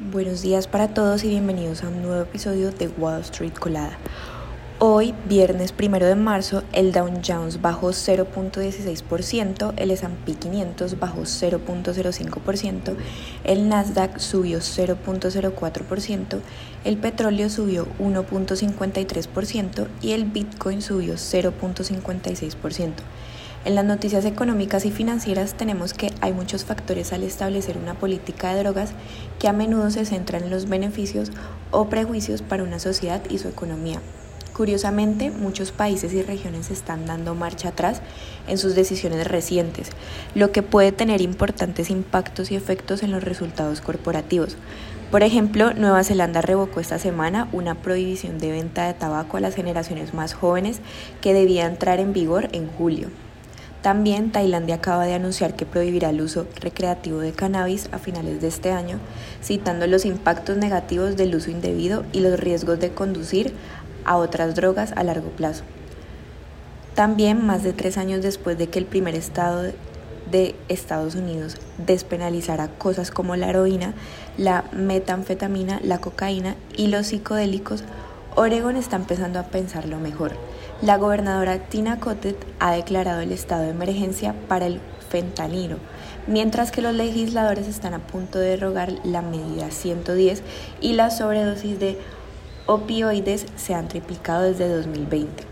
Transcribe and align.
Buenos 0.00 0.42
días 0.42 0.68
para 0.68 0.94
todos 0.94 1.24
y 1.24 1.28
bienvenidos 1.28 1.82
a 1.82 1.88
un 1.88 2.02
nuevo 2.02 2.22
episodio 2.22 2.70
de 2.70 2.86
Wall 2.86 3.20
Street 3.22 3.54
Colada. 3.54 3.98
Hoy, 4.78 5.12
viernes 5.28 5.74
1 5.76 5.98
de 5.98 6.14
marzo, 6.14 6.62
el 6.72 6.92
Dow 6.92 7.08
Jones 7.26 7.60
bajó 7.60 7.88
0.16%, 7.88 9.74
el 9.76 9.90
S&P 9.90 10.34
500 10.34 11.00
bajó 11.00 11.22
0.05%, 11.22 12.94
el 13.42 13.68
Nasdaq 13.68 14.20
subió 14.20 14.60
0.04%, 14.60 16.40
el 16.84 16.96
petróleo 16.98 17.50
subió 17.50 17.88
1.53% 17.98 19.88
y 20.00 20.12
el 20.12 20.26
Bitcoin 20.26 20.80
subió 20.80 21.14
0.56%. 21.14 22.92
En 23.64 23.74
las 23.74 23.84
noticias 23.84 24.24
económicas 24.24 24.86
y 24.86 24.90
financieras 24.90 25.54
tenemos 25.54 25.92
que 25.92 26.12
hay 26.20 26.32
muchos 26.32 26.64
factores 26.64 27.12
al 27.12 27.24
establecer 27.24 27.76
una 27.76 27.94
política 27.94 28.54
de 28.54 28.62
drogas 28.62 28.90
que 29.38 29.48
a 29.48 29.52
menudo 29.52 29.90
se 29.90 30.04
centran 30.04 30.44
en 30.44 30.50
los 30.50 30.68
beneficios 30.68 31.32
o 31.70 31.88
prejuicios 31.88 32.40
para 32.40 32.62
una 32.62 32.78
sociedad 32.78 33.20
y 33.28 33.38
su 33.38 33.48
economía. 33.48 34.00
Curiosamente, 34.58 35.30
muchos 35.30 35.70
países 35.70 36.12
y 36.14 36.22
regiones 36.22 36.70
están 36.70 37.06
dando 37.06 37.34
marcha 37.34 37.68
atrás 37.68 38.00
en 38.48 38.58
sus 38.58 38.74
decisiones 38.74 39.26
recientes, 39.28 39.90
lo 40.34 40.50
que 40.50 40.62
puede 40.62 40.90
tener 40.90 41.20
importantes 41.20 41.90
impactos 41.90 42.50
y 42.50 42.56
efectos 42.56 43.02
en 43.02 43.12
los 43.12 43.22
resultados 43.22 43.80
corporativos. 43.80 44.56
Por 45.10 45.22
ejemplo, 45.22 45.74
Nueva 45.74 46.02
Zelanda 46.04 46.42
revocó 46.42 46.80
esta 46.80 46.98
semana 46.98 47.48
una 47.52 47.76
prohibición 47.76 48.38
de 48.38 48.50
venta 48.50 48.86
de 48.86 48.94
tabaco 48.94 49.36
a 49.36 49.40
las 49.40 49.54
generaciones 49.54 50.12
más 50.12 50.34
jóvenes 50.34 50.80
que 51.20 51.34
debía 51.34 51.66
entrar 51.66 52.00
en 52.00 52.12
vigor 52.12 52.48
en 52.52 52.66
julio. 52.68 53.10
También 53.82 54.32
Tailandia 54.32 54.76
acaba 54.76 55.06
de 55.06 55.14
anunciar 55.14 55.54
que 55.54 55.64
prohibirá 55.64 56.10
el 56.10 56.20
uso 56.20 56.46
recreativo 56.60 57.20
de 57.20 57.32
cannabis 57.32 57.88
a 57.92 57.98
finales 57.98 58.40
de 58.40 58.48
este 58.48 58.72
año, 58.72 58.98
citando 59.42 59.86
los 59.86 60.04
impactos 60.04 60.56
negativos 60.56 61.16
del 61.16 61.34
uso 61.34 61.50
indebido 61.50 62.04
y 62.12 62.20
los 62.20 62.40
riesgos 62.40 62.80
de 62.80 62.90
conducir 62.90 63.54
a 64.04 64.16
otras 64.16 64.56
drogas 64.56 64.92
a 64.96 65.04
largo 65.04 65.30
plazo. 65.30 65.62
También, 66.94 67.46
más 67.46 67.62
de 67.62 67.72
tres 67.72 67.96
años 67.98 68.22
después 68.22 68.58
de 68.58 68.68
que 68.68 68.80
el 68.80 68.86
primer 68.86 69.14
estado 69.14 69.62
de 70.30 70.56
Estados 70.68 71.14
Unidos 71.14 71.56
despenalizara 71.78 72.68
cosas 72.68 73.12
como 73.12 73.36
la 73.36 73.48
heroína, 73.48 73.94
la 74.36 74.64
metanfetamina, 74.72 75.80
la 75.84 76.00
cocaína 76.00 76.56
y 76.76 76.88
los 76.88 77.06
psicodélicos, 77.06 77.84
Oregon 78.34 78.76
está 78.76 78.96
empezando 78.96 79.38
a 79.38 79.44
pensarlo 79.44 80.00
mejor. 80.00 80.32
La 80.80 80.96
gobernadora 80.96 81.58
Tina 81.58 81.98
Cottet 81.98 82.36
ha 82.60 82.70
declarado 82.70 83.20
el 83.20 83.32
estado 83.32 83.64
de 83.64 83.70
emergencia 83.70 84.32
para 84.46 84.66
el 84.66 84.80
fentanilo, 85.10 85.78
mientras 86.28 86.70
que 86.70 86.82
los 86.82 86.94
legisladores 86.94 87.66
están 87.66 87.94
a 87.94 87.98
punto 87.98 88.38
de 88.38 88.50
derogar 88.50 88.92
la 89.02 89.20
medida 89.20 89.72
110 89.72 90.40
y 90.80 90.92
la 90.92 91.10
sobredosis 91.10 91.80
de 91.80 91.98
opioides 92.66 93.46
se 93.56 93.74
han 93.74 93.88
triplicado 93.88 94.44
desde 94.44 94.68
2020. 94.68 95.42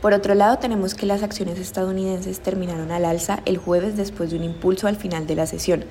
Por 0.00 0.14
otro 0.14 0.34
lado, 0.34 0.56
tenemos 0.56 0.94
que 0.94 1.04
las 1.04 1.22
acciones 1.22 1.58
estadounidenses 1.58 2.40
terminaron 2.40 2.90
al 2.90 3.04
alza 3.04 3.40
el 3.44 3.58
jueves 3.58 3.98
después 3.98 4.30
de 4.30 4.38
un 4.38 4.44
impulso 4.44 4.88
al 4.88 4.96
final 4.96 5.26
de 5.26 5.36
la 5.36 5.44
sesión, 5.44 5.84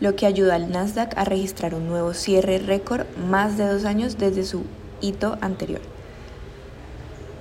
lo 0.00 0.16
que 0.16 0.26
ayuda 0.26 0.56
al 0.56 0.72
Nasdaq 0.72 1.16
a 1.16 1.24
registrar 1.24 1.76
un 1.76 1.86
nuevo 1.86 2.12
cierre 2.12 2.58
récord 2.58 3.06
más 3.30 3.56
de 3.56 3.68
dos 3.68 3.84
años 3.84 4.18
desde 4.18 4.42
su 4.42 4.64
hito 5.00 5.38
anterior. 5.40 5.93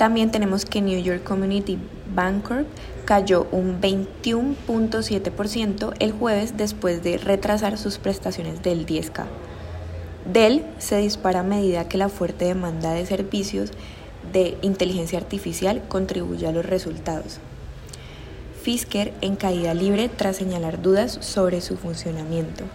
También 0.04 0.32
tenemos 0.32 0.66
que 0.66 0.82
New 0.82 1.02
York 1.02 1.24
Community 1.24 1.80
Bancorp 2.14 2.68
cayó 3.06 3.48
un 3.54 3.80
21.7% 3.80 5.94
el 5.98 6.12
jueves 6.12 6.58
después 6.58 7.02
de 7.02 7.18
retrasar 7.18 7.78
sus 7.78 8.00
prestaciones 8.00 8.62
del 8.62 8.86
10K. 8.86 9.24
Dell 10.26 10.66
se 10.78 10.98
dispara 10.98 11.40
a 11.40 11.44
medida 11.44 11.88
que 11.88 11.98
la 11.98 12.10
fuerte 12.10 12.44
demanda 12.44 12.92
de 12.92 13.06
servicios 13.06 13.72
de 14.34 14.58
inteligencia 14.62 15.20
artificial 15.20 15.82
contribuye 15.88 16.48
a 16.48 16.52
los 16.52 16.66
resultados. 16.66 17.40
Fisker 18.62 19.14
en 19.22 19.38
caída 19.38 19.74
libre 19.74 20.10
tras 20.10 20.36
señalar 20.36 20.82
dudas 20.82 21.18
sobre 21.22 21.62
su 21.62 21.78
funcionamiento. 21.78 22.66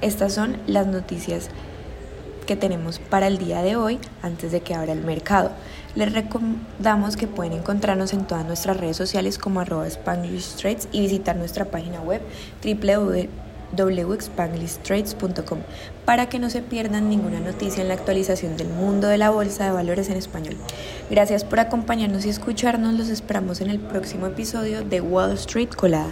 Estas 0.00 0.32
son 0.32 0.56
las 0.66 0.86
noticias 0.86 1.50
que 2.50 2.56
tenemos 2.56 2.98
para 2.98 3.28
el 3.28 3.38
día 3.38 3.62
de 3.62 3.76
hoy 3.76 4.00
antes 4.22 4.50
de 4.50 4.60
que 4.60 4.74
abra 4.74 4.90
el 4.90 5.04
mercado. 5.04 5.52
Les 5.94 6.12
recomendamos 6.12 7.16
que 7.16 7.28
pueden 7.28 7.52
encontrarnos 7.52 8.12
en 8.12 8.26
todas 8.26 8.44
nuestras 8.44 8.76
redes 8.76 8.96
sociales 8.96 9.38
como 9.38 9.60
arroba 9.60 9.86
Spanglish 9.86 10.56
Trades 10.56 10.88
y 10.90 11.00
visitar 11.00 11.36
nuestra 11.36 11.66
página 11.66 12.00
web 12.00 12.20
www.spanglishtrades.com 12.64 15.60
para 16.04 16.28
que 16.28 16.40
no 16.40 16.50
se 16.50 16.62
pierdan 16.62 17.08
ninguna 17.08 17.38
noticia 17.38 17.82
en 17.82 17.88
la 17.88 17.94
actualización 17.94 18.56
del 18.56 18.70
mundo 18.70 19.06
de 19.06 19.18
la 19.18 19.30
bolsa 19.30 19.66
de 19.66 19.70
valores 19.70 20.08
en 20.08 20.16
español. 20.16 20.56
Gracias 21.08 21.44
por 21.44 21.60
acompañarnos 21.60 22.26
y 22.26 22.30
escucharnos. 22.30 22.94
Los 22.94 23.10
esperamos 23.10 23.60
en 23.60 23.70
el 23.70 23.78
próximo 23.78 24.26
episodio 24.26 24.82
de 24.82 25.00
Wall 25.00 25.34
Street 25.34 25.68
Colada. 25.68 26.10